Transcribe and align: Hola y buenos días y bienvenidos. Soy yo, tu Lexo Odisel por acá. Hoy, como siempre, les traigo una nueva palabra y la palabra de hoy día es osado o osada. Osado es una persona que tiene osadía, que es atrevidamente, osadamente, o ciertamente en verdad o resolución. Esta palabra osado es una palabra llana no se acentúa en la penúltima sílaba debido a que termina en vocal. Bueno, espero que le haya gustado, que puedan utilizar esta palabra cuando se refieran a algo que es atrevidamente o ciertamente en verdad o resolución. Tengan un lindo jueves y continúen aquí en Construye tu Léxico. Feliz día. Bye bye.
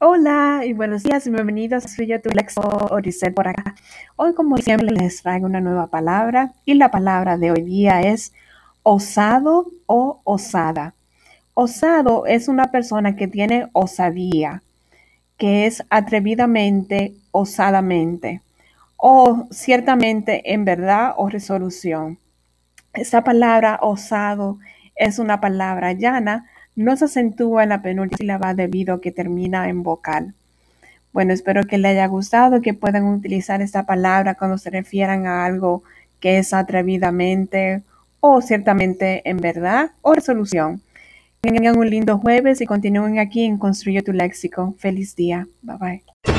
Hola 0.00 0.62
y 0.64 0.72
buenos 0.72 1.04
días 1.04 1.28
y 1.28 1.30
bienvenidos. 1.30 1.84
Soy 1.84 2.08
yo, 2.08 2.20
tu 2.20 2.28
Lexo 2.30 2.60
Odisel 2.60 3.32
por 3.32 3.46
acá. 3.46 3.76
Hoy, 4.16 4.34
como 4.34 4.56
siempre, 4.56 4.90
les 4.90 5.22
traigo 5.22 5.46
una 5.46 5.60
nueva 5.60 5.86
palabra 5.86 6.54
y 6.64 6.74
la 6.74 6.90
palabra 6.90 7.38
de 7.38 7.52
hoy 7.52 7.62
día 7.62 8.00
es 8.00 8.32
osado 8.82 9.70
o 9.86 10.20
osada. 10.24 10.94
Osado 11.54 12.26
es 12.26 12.48
una 12.48 12.72
persona 12.72 13.14
que 13.14 13.28
tiene 13.28 13.68
osadía, 13.74 14.60
que 15.36 15.66
es 15.66 15.84
atrevidamente, 15.88 17.14
osadamente, 17.30 18.42
o 18.96 19.46
ciertamente 19.52 20.52
en 20.52 20.64
verdad 20.64 21.14
o 21.16 21.28
resolución. 21.28 22.18
Esta 22.92 23.22
palabra 23.22 23.78
osado 23.80 24.58
es 24.96 25.20
una 25.20 25.40
palabra 25.40 25.92
llana 25.92 26.46
no 26.76 26.96
se 26.96 27.06
acentúa 27.06 27.64
en 27.64 27.70
la 27.70 27.82
penúltima 27.82 28.18
sílaba 28.18 28.54
debido 28.54 28.94
a 28.94 29.00
que 29.00 29.10
termina 29.10 29.68
en 29.68 29.82
vocal. 29.82 30.34
Bueno, 31.12 31.32
espero 31.32 31.64
que 31.64 31.78
le 31.78 31.88
haya 31.88 32.06
gustado, 32.06 32.60
que 32.60 32.74
puedan 32.74 33.04
utilizar 33.04 33.62
esta 33.62 33.86
palabra 33.86 34.34
cuando 34.34 34.58
se 34.58 34.70
refieran 34.70 35.26
a 35.26 35.46
algo 35.46 35.82
que 36.20 36.38
es 36.38 36.52
atrevidamente 36.52 37.82
o 38.20 38.42
ciertamente 38.42 39.22
en 39.28 39.38
verdad 39.38 39.92
o 40.02 40.12
resolución. 40.12 40.82
Tengan 41.40 41.78
un 41.78 41.88
lindo 41.88 42.18
jueves 42.18 42.60
y 42.60 42.66
continúen 42.66 43.18
aquí 43.18 43.44
en 43.44 43.56
Construye 43.56 44.02
tu 44.02 44.12
Léxico. 44.12 44.74
Feliz 44.78 45.16
día. 45.16 45.46
Bye 45.62 45.76
bye. 45.78 46.35